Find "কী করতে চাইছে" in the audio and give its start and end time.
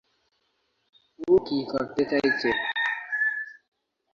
1.47-2.49